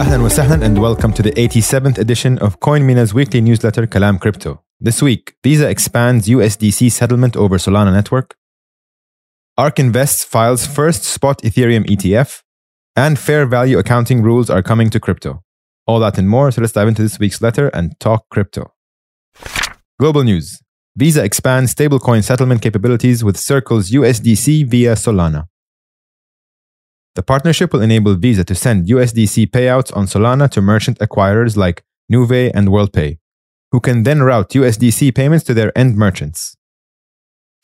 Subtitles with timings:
[0.00, 4.62] sahlan and welcome to the 87th edition of CoinMENA's weekly newsletter Kalam Crypto.
[4.80, 8.34] This week, Visa expands USDC settlement over Solana network.
[9.58, 12.42] ARK Invest files first spot Ethereum ETF,
[12.96, 15.42] and fair value accounting rules are coming to crypto.
[15.86, 18.72] All that and more, so let's dive into this week's letter and talk crypto.
[19.98, 20.62] Global news
[20.96, 25.49] Visa expands stablecoin settlement capabilities with Circle's USDC via Solana.
[27.16, 31.82] The partnership will enable Visa to send USDC payouts on Solana to merchant acquirers like
[32.10, 33.18] Nuvei and WorldPay,
[33.72, 36.56] who can then route USDC payments to their end merchants.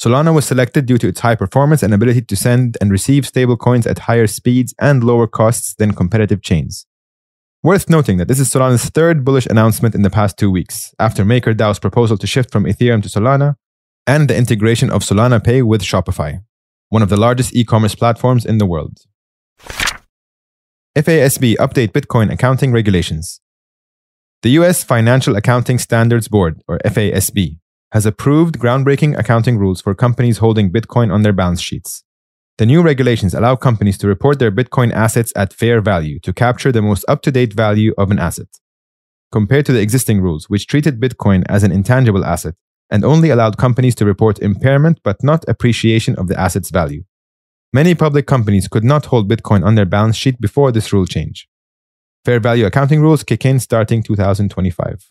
[0.00, 3.86] Solana was selected due to its high performance and ability to send and receive stablecoins
[3.86, 6.86] at higher speeds and lower costs than competitive chains.
[7.62, 11.24] Worth noting that this is Solana's third bullish announcement in the past two weeks, after
[11.24, 13.54] MakerDAO's proposal to shift from Ethereum to Solana
[14.06, 16.42] and the integration of Solana Pay with Shopify,
[16.90, 18.98] one of the largest e commerce platforms in the world.
[20.96, 23.42] FASB update Bitcoin accounting regulations.
[24.42, 27.58] The US Financial Accounting Standards Board, or FASB,
[27.92, 32.02] has approved groundbreaking accounting rules for companies holding Bitcoin on their balance sheets.
[32.56, 36.72] The new regulations allow companies to report their Bitcoin assets at fair value to capture
[36.72, 38.48] the most up to date value of an asset.
[39.30, 42.54] Compared to the existing rules, which treated Bitcoin as an intangible asset
[42.88, 47.04] and only allowed companies to report impairment but not appreciation of the asset's value.
[47.72, 51.48] Many public companies could not hold Bitcoin on their balance sheet before this rule change.
[52.24, 55.10] Fair value accounting rules kick in starting 2025.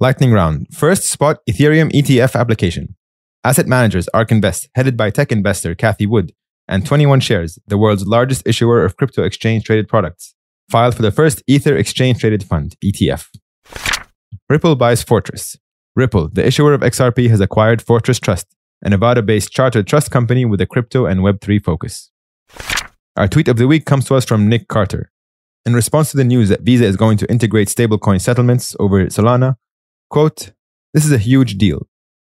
[0.00, 0.68] Lightning round.
[0.72, 2.94] First spot Ethereum ETF application.
[3.42, 6.32] Asset managers ARK Invest, headed by tech investor Cathie Wood,
[6.68, 10.34] and 21 Shares, the world's largest issuer of crypto exchange traded products,
[10.70, 13.28] filed for the first Ether exchange traded fund, ETF.
[14.48, 15.56] Ripple buys Fortress.
[15.96, 18.46] Ripple, the issuer of XRP, has acquired Fortress Trust,
[18.82, 22.10] a Nevada based chartered trust company with a crypto and Web3 focus.
[23.16, 25.10] Our tweet of the week comes to us from Nick Carter.
[25.66, 29.56] In response to the news that Visa is going to integrate stablecoin settlements over Solana,
[30.08, 30.52] quote,
[30.94, 31.88] This is a huge deal.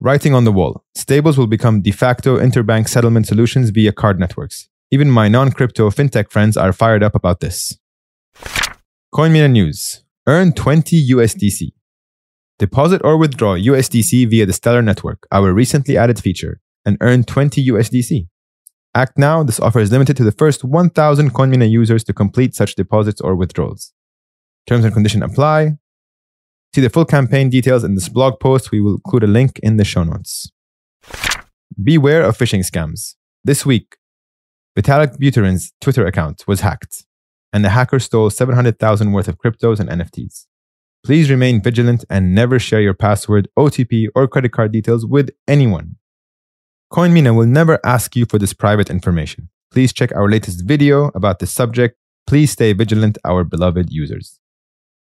[0.00, 4.68] Writing on the wall, stables will become de facto interbank settlement solutions via card networks.
[4.90, 7.78] Even my non crypto fintech friends are fired up about this.
[9.14, 11.72] CoinMENA News Earn 20 USDC.
[12.58, 17.66] Deposit or withdraw USDC via the Stellar network, our recently added feature, and earn 20
[17.66, 18.28] USDC.
[18.94, 22.74] Act now, this offer is limited to the first 1,000 CoinMENA users to complete such
[22.74, 23.92] deposits or withdrawals.
[24.66, 25.72] Terms and conditions apply.
[26.74, 28.70] See the full campaign details in this blog post.
[28.70, 30.50] We will include a link in the show notes.
[31.82, 33.16] Beware of phishing scams.
[33.44, 33.96] This week,
[34.78, 37.04] Vitalik Buterin's Twitter account was hacked,
[37.52, 40.46] and the hacker stole 700,000 worth of cryptos and NFTs.
[41.06, 45.94] Please remain vigilant and never share your password, OTP, or credit card details with anyone.
[46.92, 49.48] CoinMENA will never ask you for this private information.
[49.70, 51.96] Please check our latest video about this subject.
[52.26, 54.40] Please stay vigilant, our beloved users.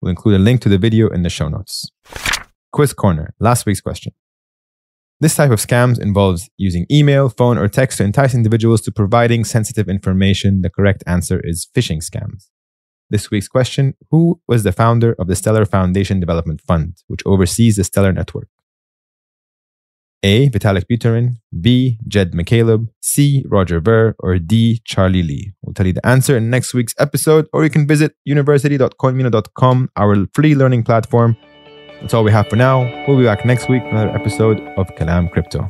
[0.00, 1.90] We'll include a link to the video in the show notes.
[2.72, 4.14] Quiz Corner, last week's question.
[5.20, 9.44] This type of scams involves using email, phone, or text to entice individuals to providing
[9.44, 10.62] sensitive information.
[10.62, 12.48] The correct answer is phishing scams.
[13.12, 17.76] This week's question Who was the founder of the Stellar Foundation Development Fund, which oversees
[17.76, 18.48] the Stellar Network?
[20.22, 20.48] A.
[20.48, 21.98] Vitalik Buterin, B.
[22.08, 23.44] Jed McCaleb, C.
[23.46, 24.80] Roger Ver, or D.
[24.86, 25.52] Charlie Lee.
[25.60, 30.26] We'll tell you the answer in next week's episode, or you can visit university.coinmena.com, our
[30.32, 31.36] free learning platform.
[32.00, 32.80] That's all we have for now.
[33.06, 35.68] We'll be back next week another episode of Kalam Crypto.